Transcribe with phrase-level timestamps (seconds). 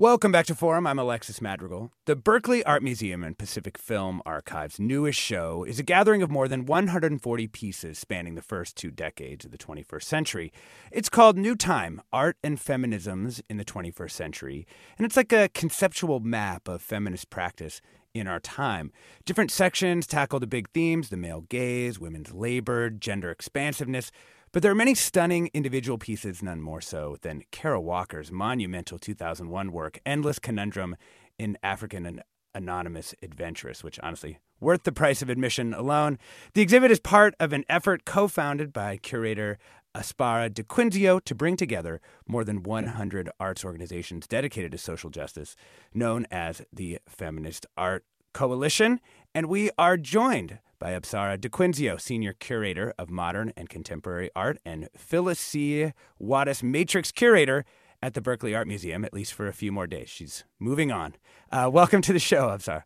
[0.00, 0.86] Welcome back to Forum.
[0.86, 1.92] I'm Alexis Madrigal.
[2.06, 6.48] The Berkeley Art Museum and Pacific Film Archive's newest show is a gathering of more
[6.48, 10.52] than 140 pieces spanning the first two decades of the 21st century.
[10.90, 14.66] It's called New Time Art and Feminisms in the 21st Century,
[14.96, 17.82] and it's like a conceptual map of feminist practice
[18.14, 18.92] in our time.
[19.26, 24.10] Different sections tackle the big themes the male gaze, women's labor, gender expansiveness.
[24.52, 29.70] But there are many stunning individual pieces, none more so than Kara Walker's monumental 2001
[29.70, 30.96] work, Endless Conundrum
[31.38, 36.18] in African and Anonymous Adventuress, which honestly, worth the price of admission alone.
[36.54, 39.56] The exhibit is part of an effort co founded by curator
[39.94, 45.54] Apsara DiQuinzio to bring together more than 100 arts organizations dedicated to social justice,
[45.94, 48.98] known as the Feminist Art Coalition.
[49.32, 54.88] And we are joined by Apsara DiQuinzio, Senior Curator of Modern and Contemporary Art, and
[54.96, 55.92] Phyllis C.
[56.20, 57.64] Wattis, Matrix Curator
[58.02, 60.08] at the Berkeley Art Museum, at least for a few more days.
[60.08, 61.14] She's moving on.
[61.52, 62.84] Uh, welcome to the show, Apsara.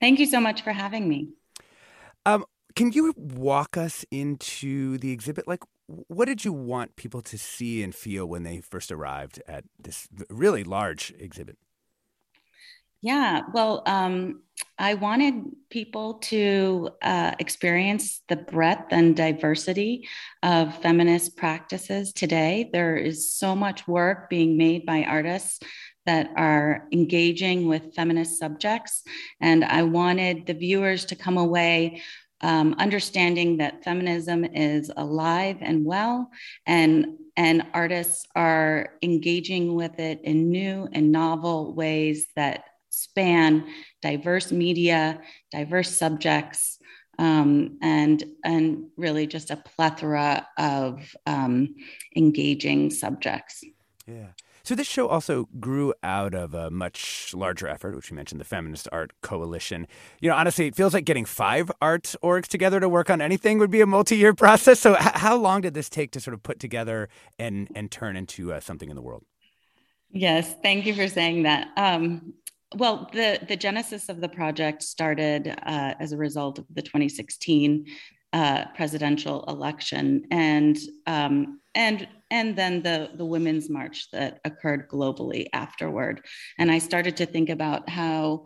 [0.00, 1.30] Thank you so much for having me.
[2.26, 5.46] Um, can you walk us into the exhibit?
[5.46, 9.64] Like, what did you want people to see and feel when they first arrived at
[9.80, 11.56] this really large exhibit?
[13.00, 14.42] Yeah, well, um,
[14.76, 20.08] I wanted people to uh, experience the breadth and diversity
[20.42, 22.70] of feminist practices today.
[22.72, 25.60] There is so much work being made by artists
[26.06, 29.04] that are engaging with feminist subjects.
[29.40, 32.02] And I wanted the viewers to come away
[32.40, 36.30] um, understanding that feminism is alive and well,
[36.66, 43.66] and, and artists are engaging with it in new and novel ways that span
[44.02, 46.78] diverse media, diverse subjects,
[47.18, 51.74] um, and and really just a plethora of um,
[52.16, 53.64] engaging subjects.
[54.06, 54.28] Yeah.
[54.68, 58.44] So this show also grew out of a much larger effort, which you mentioned, the
[58.44, 59.86] Feminist Art Coalition.
[60.20, 63.58] You know, honestly, it feels like getting five art orgs together to work on anything
[63.60, 64.78] would be a multi-year process.
[64.80, 68.14] So, h- how long did this take to sort of put together and and turn
[68.14, 69.24] into uh, something in the world?
[70.10, 71.68] Yes, thank you for saying that.
[71.76, 72.34] Um,
[72.76, 77.86] well, the, the genesis of the project started uh, as a result of the 2016
[78.32, 80.76] uh, presidential election, and
[81.06, 86.26] um, and and then the the women's march that occurred globally afterward.
[86.58, 88.44] And I started to think about how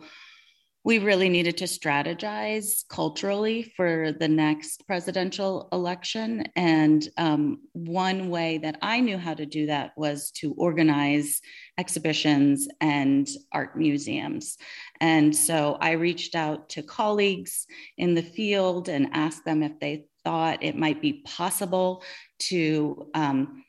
[0.85, 6.43] we really needed to strategize culturally for the next presidential election.
[6.55, 11.39] And um, one way that I knew how to do that was to organize
[11.77, 14.57] exhibitions and art museums.
[14.99, 17.65] And so I reached out to colleagues
[17.97, 22.03] in the field and asked them if they thought it might be possible
[22.39, 23.63] to um,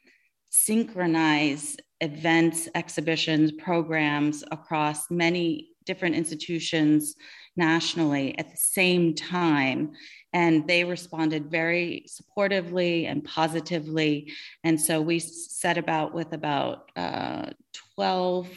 [0.51, 7.17] synchronize events, exhibitions, programs across many different institutions
[7.57, 9.93] nationally at the same time.
[10.33, 14.33] And they responded very supportively and positively.
[14.65, 17.51] And so we set about with about uh,
[17.95, 18.49] 12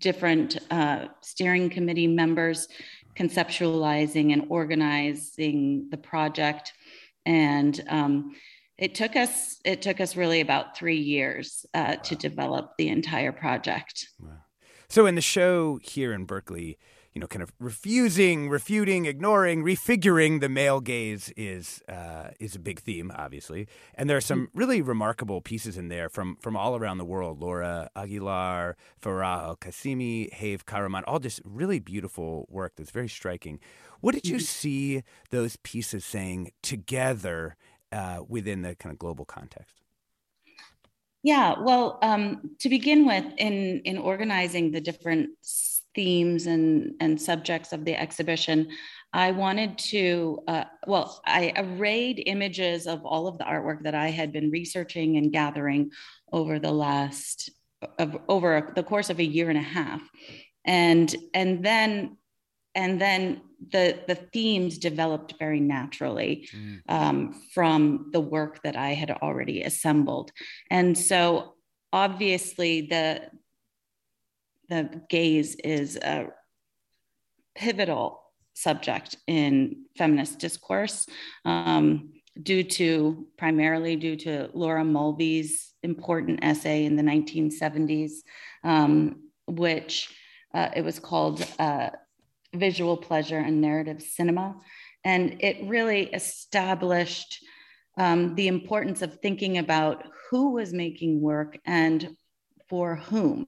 [0.00, 2.68] different uh, steering committee members
[3.16, 6.72] conceptualizing and organizing the project.
[7.24, 8.34] And um,
[8.76, 12.02] it took us it took us really about three years uh, wow.
[12.02, 14.08] to develop the entire project.
[14.18, 14.43] Wow.
[14.94, 16.78] So in the show here in Berkeley,
[17.12, 22.60] you know, kind of refusing, refuting, ignoring, refiguring the male gaze is uh, is a
[22.60, 23.66] big theme, obviously.
[23.96, 24.56] And there are some mm-hmm.
[24.56, 27.40] really remarkable pieces in there from from all around the world.
[27.40, 33.58] Laura Aguilar, Farah Al Qasimi, Hayv Kahraman, all just really beautiful work that's very striking.
[34.00, 34.44] What did you mm-hmm.
[34.44, 37.56] see those pieces saying together
[37.90, 39.83] uh, within the kind of global context?
[41.24, 45.30] Yeah, well, um, to begin with, in in organizing the different
[45.94, 48.68] themes and, and subjects of the exhibition,
[49.14, 54.08] I wanted to, uh, well, I arrayed images of all of the artwork that I
[54.10, 55.92] had been researching and gathering
[56.30, 57.48] over the last,
[57.98, 60.02] of, over the course of a year and a half.
[60.66, 62.18] And, and then,
[62.74, 63.40] and then
[63.72, 66.80] the, the themes developed very naturally mm.
[66.88, 70.30] um, from the work that I had already assembled.
[70.70, 71.54] And so
[71.92, 73.30] obviously the,
[74.68, 76.28] the gaze is a
[77.54, 78.20] pivotal
[78.54, 81.06] subject in feminist discourse
[81.44, 82.12] um,
[82.42, 88.12] due to primarily due to Laura Mulvey's important essay in the 1970s,
[88.64, 90.14] um, which
[90.54, 91.90] uh, it was called uh,
[92.54, 94.56] Visual Pleasure and Narrative Cinema.
[95.04, 97.44] And it really established
[97.98, 102.16] um, the importance of thinking about who was making work and
[102.68, 103.46] for whom.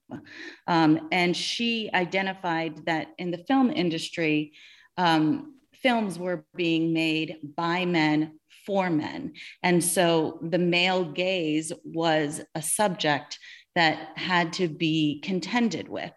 [0.66, 4.52] Um, and she identified that in the film industry,
[4.98, 9.32] um, films were being made by men for men.
[9.62, 13.38] And so the male gaze was a subject
[13.74, 16.12] that had to be contended with.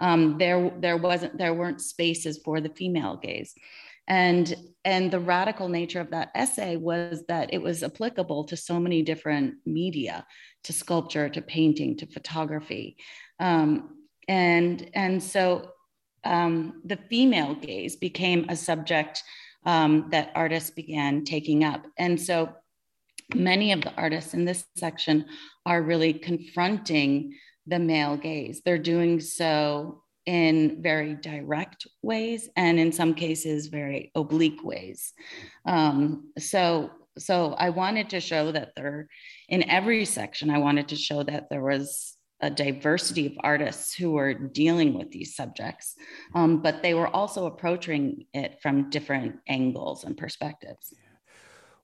[0.00, 3.54] Um, there, there wasn't, there weren't spaces for the female gaze.
[4.06, 4.54] And,
[4.84, 9.02] and the radical nature of that essay was that it was applicable to so many
[9.02, 10.26] different media,
[10.64, 12.96] to sculpture, to painting, to photography.
[13.40, 13.96] Um,
[14.28, 15.70] and, and so
[16.24, 19.22] um, the female gaze became a subject
[19.64, 21.86] um, that artists began taking up.
[21.98, 22.52] And so
[23.34, 25.26] many of the artists in this section
[25.64, 27.34] are really confronting
[27.66, 28.62] the male gaze.
[28.64, 35.12] They're doing so in very direct ways and in some cases very oblique ways.
[35.66, 39.08] Um, so so I wanted to show that there
[39.48, 44.12] in every section, I wanted to show that there was a diversity of artists who
[44.12, 45.94] were dealing with these subjects,
[46.34, 50.92] um, but they were also approaching it from different angles and perspectives.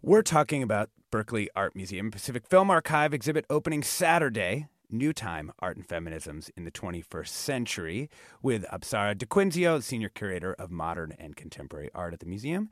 [0.03, 4.69] We're talking about Berkeley Art Museum Pacific Film Archive exhibit opening Saturday.
[4.93, 8.11] New Time Art and Feminisms in the 21st Century
[8.43, 12.69] with Apsara DiQuinzio, Senior Curator of Modern and Contemporary Art at the museum,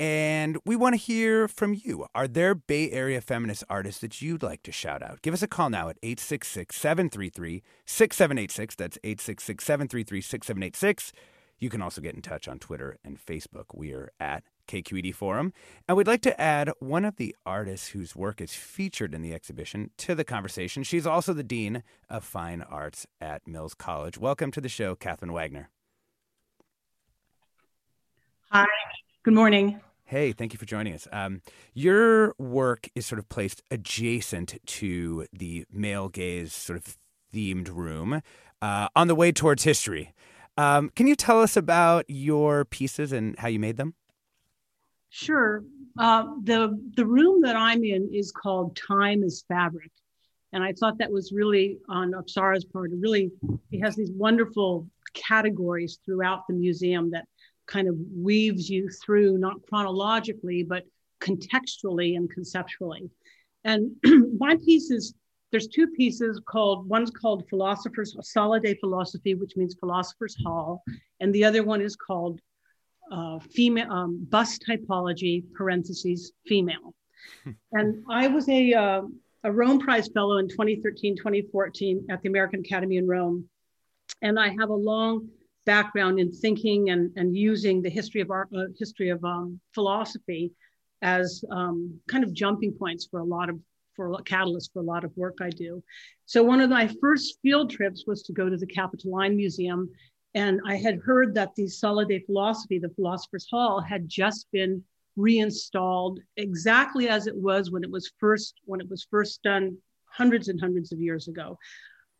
[0.00, 2.06] and we want to hear from you.
[2.14, 5.20] Are there Bay Area feminist artists that you'd like to shout out?
[5.20, 8.74] Give us a call now at 866 733 6786.
[8.76, 11.12] That's 866 733 6786.
[11.58, 13.66] You can also get in touch on Twitter and Facebook.
[13.74, 15.52] We are at KQED Forum.
[15.88, 19.34] And we'd like to add one of the artists whose work is featured in the
[19.34, 20.84] exhibition to the conversation.
[20.84, 24.16] She's also the Dean of Fine Arts at Mills College.
[24.16, 25.70] Welcome to the show, Catherine Wagner.
[28.50, 28.66] Hi,
[29.24, 29.80] good morning.
[30.04, 31.06] Hey, thank you for joining us.
[31.12, 31.40] Um,
[31.72, 36.96] your work is sort of placed adjacent to the male gaze sort of
[37.32, 38.22] themed room
[38.60, 40.12] uh, on the way towards history.
[40.56, 43.94] Um, can you tell us about your pieces and how you made them?
[45.10, 45.64] Sure.
[45.98, 49.90] Uh, the the room that I'm in is called Time is Fabric,
[50.52, 52.90] and I thought that was really on Apsara's part.
[52.94, 53.32] Really,
[53.70, 57.26] he has these wonderful categories throughout the museum that
[57.66, 60.84] kind of weaves you through, not chronologically, but
[61.20, 63.10] contextually and conceptually.
[63.64, 63.96] And
[64.38, 65.14] my piece is
[65.50, 70.82] there's two pieces called one's called philosophers Sala dei Filosofi which means philosophers hall
[71.18, 72.40] and the other one is called
[73.10, 76.94] uh, female um, bust typology parentheses female
[77.72, 79.02] and i was a, uh,
[79.44, 83.48] a rome prize fellow in 2013 2014 at the american academy in rome
[84.22, 85.28] and i have a long
[85.66, 90.52] background in thinking and, and using the history of art, uh, history of um, philosophy
[91.02, 93.58] as um, kind of jumping points for a lot of
[93.94, 95.82] for a catalyst for a lot of work I do.
[96.24, 99.90] So one of my first field trips was to go to the Capitoline Museum,
[100.34, 104.82] and I had heard that the Sala dei Filosofi, the Philosopher's Hall, had just been
[105.16, 110.48] reinstalled exactly as it was when it was first when it was first done hundreds
[110.48, 111.58] and hundreds of years ago.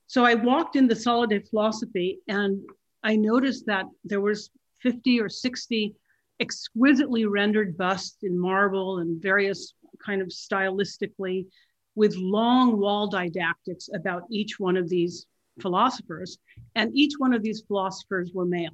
[0.06, 2.62] So I walked in the Sala dei Filosofi and
[3.02, 4.50] I noticed that there was
[4.82, 5.94] 50 or 60
[6.40, 9.74] exquisitely rendered busts in marble and various
[10.04, 11.46] kind of stylistically
[11.94, 15.26] with long wall didactics about each one of these
[15.60, 16.38] philosophers
[16.74, 18.70] and each one of these philosophers were male.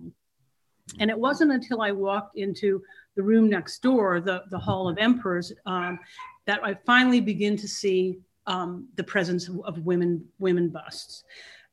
[1.01, 2.83] And it wasn't until i walked into
[3.17, 5.99] the room next door the, the hall of emperors um,
[6.47, 11.25] that i finally begin to see um, the presence of, of women women busts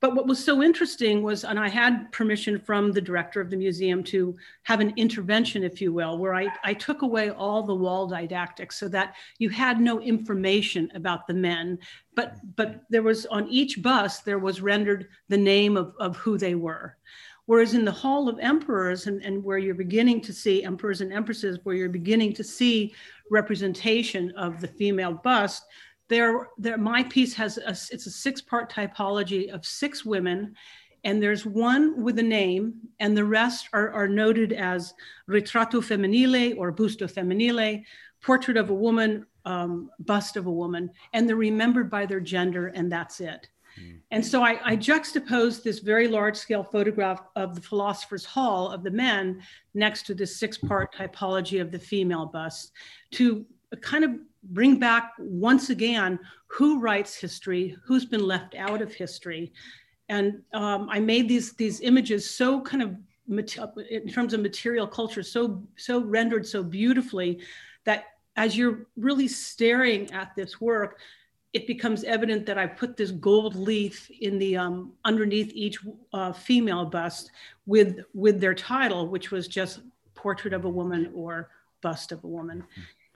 [0.04, 3.56] but what was so interesting was, and I had permission from the director of the
[3.56, 7.74] museum to have an intervention, if you will, where I, I took away all the
[7.74, 11.80] wall didactics so that you had no information about the men.
[12.16, 16.38] But, but there was on each bus, there was rendered the name of, of who
[16.38, 16.98] they were.
[17.46, 21.14] Whereas in the Hall of Emperors, and, and where you're beginning to see emperors and
[21.14, 22.94] empresses, where you're beginning to see
[23.32, 25.64] representation of the female bust,
[26.14, 30.56] there, there my piece has a, it's a six-part typology of six women,
[31.04, 34.94] and there's one with a name, and the rest are, are noted as
[35.30, 37.84] ritratto femminile or busto femminile,
[38.22, 42.68] portrait of a woman, um, bust of a woman, and they're remembered by their gender,
[42.68, 43.50] and that's it.
[43.78, 44.00] Mm.
[44.12, 48.84] And so I, I juxtaposed this very large scale photograph of the Philosopher's Hall of
[48.84, 49.42] the men
[49.74, 52.72] next to this six part typology of the female bust
[53.12, 53.46] to
[53.82, 54.12] kind of
[54.44, 59.54] bring back once again who writes history, who's been left out of history.
[60.10, 62.96] And um, I made these, these images so kind of
[63.28, 67.40] in terms of material culture, so, so rendered so beautifully
[67.86, 71.00] that as you're really staring at this work,
[71.54, 75.78] it becomes evident that I put this gold leaf in the um, underneath each
[76.12, 77.32] uh, female bust
[77.68, 79.82] with with their title, which was just
[80.16, 81.50] portrait of a woman or
[81.82, 82.64] bust of a woman.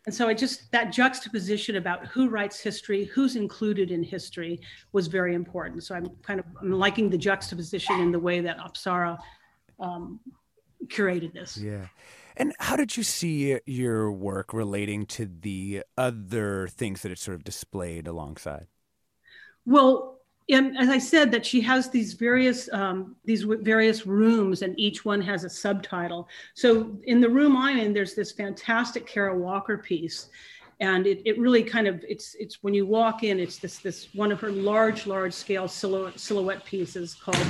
[0.07, 4.61] And so I just that juxtaposition about who writes history, who's included in history,
[4.93, 5.83] was very important.
[5.83, 9.19] So I'm kind of I'm liking the juxtaposition in the way that Apsara
[9.81, 10.21] um,
[10.85, 11.57] curated this.
[11.57, 11.87] Yeah.
[12.37, 17.35] And how did you see your work relating to the other things that it sort
[17.35, 18.67] of displayed alongside?
[19.65, 20.16] Well,
[20.49, 25.03] and as I said, that she has these various um, these various rooms, and each
[25.03, 26.29] one has a subtitle.
[26.53, 30.29] So in the room I'm in, there's this fantastic Kara Walker piece,
[30.79, 34.07] and it, it really kind of it's it's when you walk in, it's this this
[34.13, 37.45] one of her large large scale silhouette, silhouette pieces called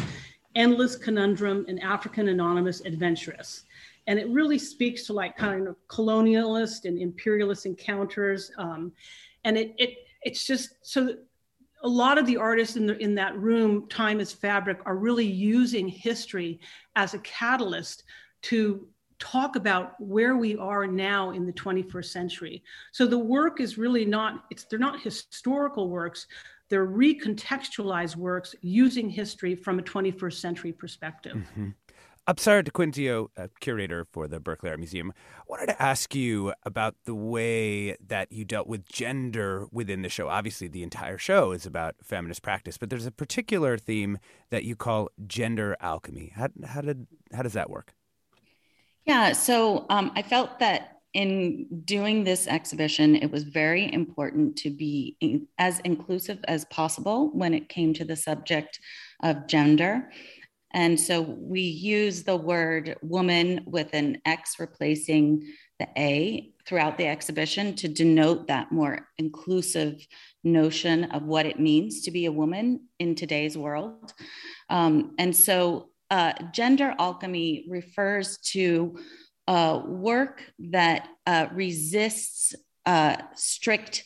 [0.55, 3.63] "Endless Conundrum: An African Anonymous Adventuress."
[4.09, 8.91] and it really speaks to like kind of colonialist and imperialist encounters um,
[9.43, 11.13] and it, it it's just so
[11.83, 15.25] a lot of the artists in, the, in that room time is fabric are really
[15.25, 16.59] using history
[16.95, 18.03] as a catalyst
[18.43, 18.87] to
[19.19, 22.63] talk about where we are now in the 21st century.
[22.91, 26.27] So the work is really not it's they're not historical works.
[26.69, 31.37] They're recontextualized works using history from a 21st century perspective.
[31.37, 31.69] Mm-hmm.
[32.27, 36.95] Apsara DiQuinzio, a curator for the Berkeley Art Museum, I wanted to ask you about
[37.05, 40.27] the way that you dealt with gender within the show.
[40.27, 44.19] Obviously, the entire show is about feminist practice, but there's a particular theme
[44.49, 46.33] that you call gender alchemy.
[46.35, 47.93] How, how did how does that work?
[49.05, 54.69] Yeah, so um, I felt that in doing this exhibition, it was very important to
[54.69, 58.81] be in, as inclusive as possible when it came to the subject
[59.23, 60.09] of gender.
[60.77, 67.07] And so we use the word woman with an X replacing the A throughout the
[67.07, 70.05] exhibition to denote that more inclusive
[70.43, 74.13] notion of what it means to be a woman in today's world.
[74.69, 78.99] Um, and so uh, gender alchemy refers to
[79.47, 82.53] uh, work that uh, resists
[82.85, 84.03] uh, strict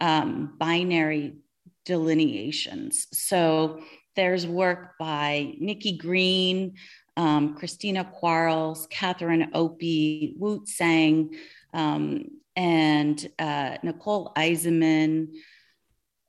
[0.00, 1.36] um, binary
[1.84, 3.06] delineations.
[3.12, 3.78] So
[4.18, 6.74] there's work by Nicki Green,
[7.16, 11.36] um, Christina Quarles, Catherine Opie, Wu Tsang,
[11.72, 12.24] um,
[12.56, 15.28] and uh, Nicole Eisenman.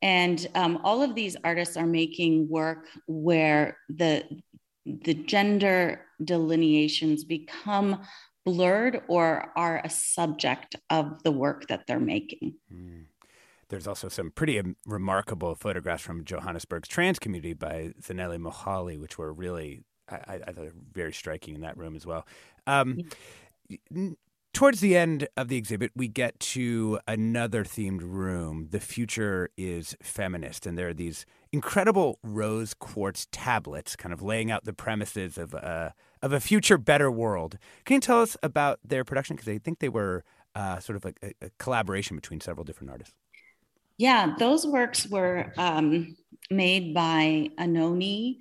[0.04, 4.24] And um, all of these artists are making work where the,
[4.86, 8.02] the gender delineations become
[8.46, 12.54] blurred or are a subject of the work that they're making.
[12.72, 13.06] Mm.
[13.70, 19.32] There's also some pretty remarkable photographs from Johannesburg's trans community by Zanele Muholi, which were
[19.32, 22.26] really, I, I thought, very striking in that room as well.
[22.66, 22.98] Um,
[24.54, 28.70] towards the end of the exhibit, we get to another themed room.
[28.72, 34.50] The future is feminist, and there are these incredible rose quartz tablets, kind of laying
[34.50, 37.58] out the premises of a of a future better world.
[37.86, 39.36] Can you tell us about their production?
[39.36, 40.24] Because I think they were
[40.56, 43.14] uh, sort of a, a collaboration between several different artists.
[44.00, 46.16] Yeah, those works were um,
[46.50, 48.38] made by Anohni,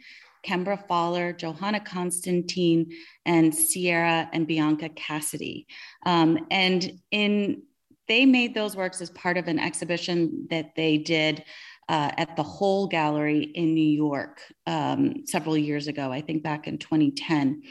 [0.46, 2.92] Kembra Pfahler, Johanna Constantine,
[3.26, 5.66] and Sierra and Bianca Casady.
[6.06, 7.62] Um, and in
[8.06, 11.44] they made those works as part of an exhibition that they did
[11.88, 16.68] uh, at the Hole Gallery in New York um, several years ago, I think back
[16.68, 17.64] in 2010.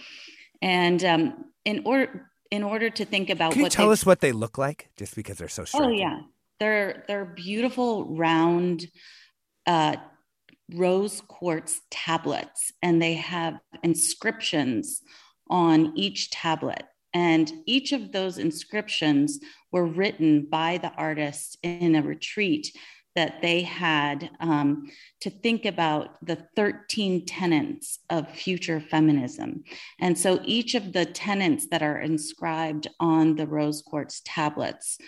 [0.61, 4.31] And um, in order in order to think about Can what tell us what they
[4.31, 5.89] look like, just because they're so striking.
[5.89, 6.19] Oh yeah,
[6.59, 8.87] they're they're beautiful round
[9.65, 9.97] uh,
[10.73, 15.01] rose quartz tablets, and they have inscriptions
[15.49, 16.83] on each tablet.
[17.13, 19.39] And each of those inscriptions
[19.71, 22.71] were written by the artist in a retreat
[23.17, 24.87] that they had um,
[25.21, 29.63] to think about the 13 tenets of future feminism.
[29.99, 34.99] And so each of the tenets that are inscribed on the rose quartz tablets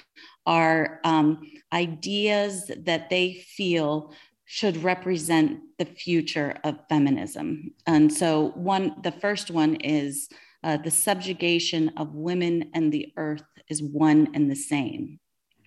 [0.47, 4.11] are um, ideas that they feel
[4.45, 7.75] should represent the future of feminism.
[7.85, 10.29] And so one the first one is
[10.63, 15.19] uh, the subjugation of women and the earth is one and the same.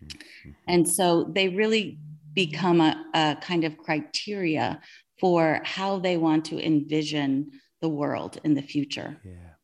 [0.03, 0.51] Mm-hmm.
[0.67, 2.01] And so they really
[2.33, 4.81] become a, a kind of criteria
[5.21, 9.19] for how they want to envision the world in the future.
[9.25, 9.55] Yeah.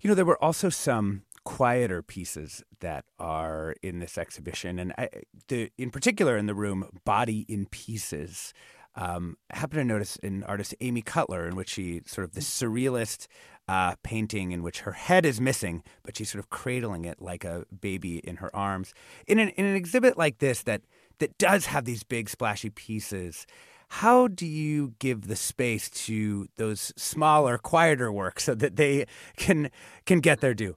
[0.00, 5.08] You know, there were also some quieter pieces that are in this exhibition, and I,
[5.48, 8.52] the, in particular in the room, Body in Pieces.
[8.96, 12.40] Um, I happen to notice an artist, Amy Cutler, in which she sort of the
[12.40, 13.26] surrealist
[13.66, 17.44] uh, painting in which her head is missing, but she's sort of cradling it like
[17.44, 18.92] a baby in her arms.
[19.26, 20.82] In an, in an exhibit like this that
[21.18, 23.46] that does have these big splashy pieces,
[23.88, 29.06] how do you give the space to those smaller, quieter works so that they
[29.36, 29.70] can
[30.06, 30.76] can get their due?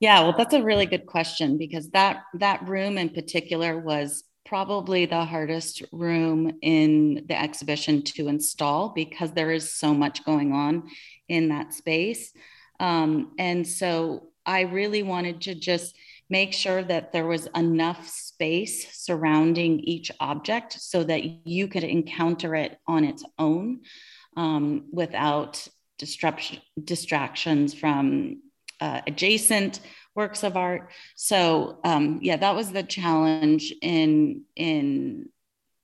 [0.00, 5.06] Yeah, well, that's a really good question because that that room in particular was probably
[5.06, 10.88] the hardest room in the exhibition to install because there is so much going on
[11.28, 12.32] in that space.
[12.80, 15.96] Um, and so I really wanted to just
[16.32, 22.54] make sure that there was enough space surrounding each object so that you could encounter
[22.54, 23.82] it on its own
[24.38, 28.40] um, without disruption, distractions from
[28.80, 29.80] uh, adjacent
[30.14, 30.90] works of art.
[31.16, 35.28] So um, yeah, that was the challenge in in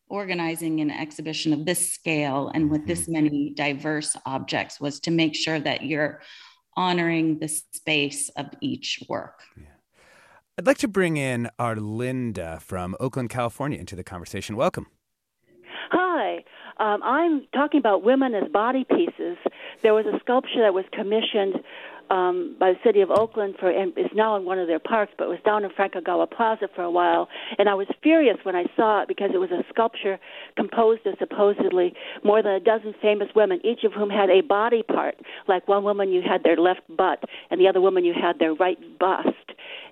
[0.08, 3.12] organizing an exhibition of this scale and with this mm-hmm.
[3.12, 6.22] many diverse objects was to make sure that you're
[6.74, 9.42] honoring the space of each work.
[9.54, 9.77] Yeah.
[10.58, 14.56] I'd like to bring in Arlinda from Oakland, California into the conversation.
[14.56, 14.88] Welcome.
[15.92, 16.38] Hi.
[16.78, 19.36] Um, I'm talking about women as body pieces.
[19.84, 21.62] There was a sculpture that was commissioned
[22.10, 25.12] um, by the city of Oakland for and is now in one of their parks,
[25.16, 27.28] but was down in Frank Ogawa Plaza for a while.
[27.58, 30.18] And I was furious when I saw it because it was a sculpture
[30.56, 31.94] composed of supposedly
[32.24, 35.16] more than a dozen famous women, each of whom had a body part.
[35.46, 38.54] Like one woman, you had their left butt, and the other woman, you had their
[38.54, 39.28] right bust.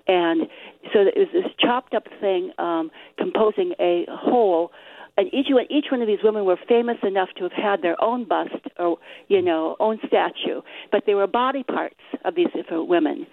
[0.07, 0.47] And
[0.93, 4.71] so it was this chopped up thing um, composing a whole
[5.17, 8.01] and each one, each one of these women were famous enough to have had their
[8.03, 12.87] own bust or you know own statue, but they were body parts of these different
[12.87, 13.25] women.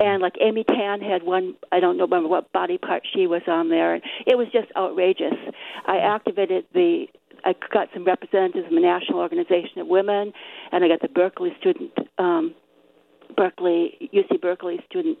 [0.00, 3.42] And like Amy Tan had one, I don't know remember what body part she was
[3.46, 3.96] on there.
[4.26, 5.34] It was just outrageous.
[5.86, 7.06] I activated the
[7.44, 10.32] I got some representatives from the National Organization of Women,
[10.72, 12.54] and I got the Berkeley Student um,
[13.36, 15.18] Berkeley UC Berkeley Student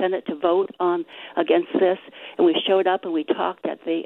[0.00, 1.04] Senate to vote on
[1.36, 1.98] against this,
[2.38, 4.02] and we showed up and we talked at the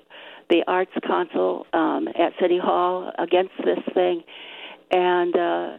[0.50, 4.22] the Arts Council um, at City Hall against this thing,
[4.90, 5.78] and uh,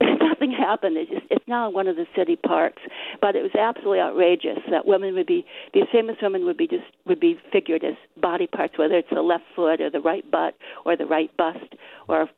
[0.00, 0.96] nothing happened.
[0.96, 2.82] It just, it's now one of the city parks,
[3.20, 6.84] but it was absolutely outrageous that women would be these famous women would be just
[7.06, 10.54] would be figured as body parts, whether it's the left foot or the right butt
[10.84, 11.74] or the right bust
[12.08, 12.28] or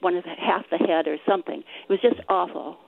[0.00, 1.60] one of the, half the head or something.
[1.60, 2.78] It was just awful.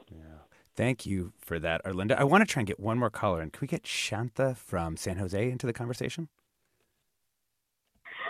[0.79, 2.17] Thank you for that, Arlinda.
[2.17, 4.97] I want to try and get one more caller and Can we get Shanta from
[4.97, 6.29] San Jose into the conversation?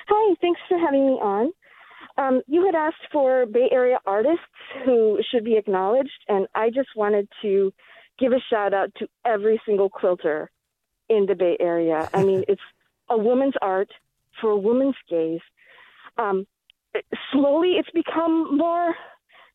[0.08, 1.52] Hi, thanks for having me on.
[2.16, 4.40] Um, you had asked for Bay Area artists
[4.86, 7.70] who should be acknowledged, and I just wanted to
[8.18, 10.50] give a shout out to every single quilter
[11.10, 12.08] in the Bay Area.
[12.14, 12.62] I mean, it's
[13.10, 13.90] a woman's art
[14.40, 15.42] for a woman's gaze.
[16.16, 16.46] Um,
[17.30, 18.94] slowly, it's become more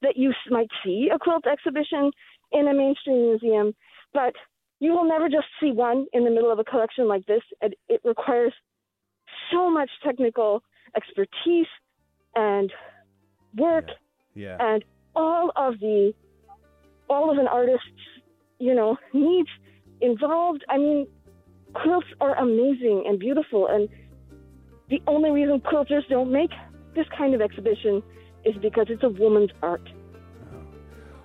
[0.04, 2.12] that you might see a quilt exhibition
[2.54, 3.74] in a mainstream museum,
[4.14, 4.34] but
[4.80, 7.42] you will never just see one in the middle of a collection like this.
[7.62, 8.54] It, it requires
[9.52, 10.64] so much technical
[10.96, 11.68] expertise
[12.36, 12.72] and
[13.58, 13.86] work
[14.36, 14.58] yeah.
[14.60, 14.74] yeah.
[14.74, 14.86] and
[15.16, 16.14] all of the
[17.10, 17.88] all of an artist's
[18.60, 19.50] you know needs
[20.02, 21.08] involved i mean
[21.74, 23.90] quilts are amazing and beautiful and
[24.90, 26.52] the only reason quilters don't make
[26.96, 28.02] this kind of exhibition
[28.46, 29.88] is because it's a woman's art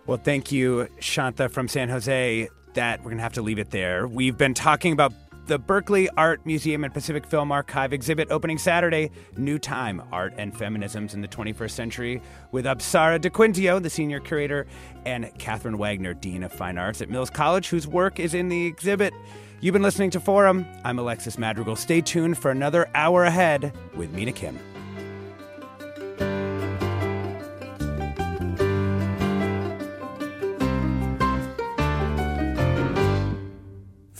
[0.08, 3.70] well thank you shanta from san jose that we're going to have to leave it
[3.70, 5.12] there we've been talking about
[5.46, 10.54] the Berkeley Art Museum and Pacific Film Archive exhibit opening Saturday, New Time Art and
[10.54, 14.66] Feminisms in the 21st Century, with Apsara DiQuinzio, the senior curator,
[15.06, 18.66] and Catherine Wagner, Dean of Fine Arts at Mills College, whose work is in the
[18.66, 19.14] exhibit.
[19.62, 20.66] You've been listening to Forum.
[20.84, 21.76] I'm Alexis Madrigal.
[21.76, 24.58] Stay tuned for another hour ahead with Mina Kim.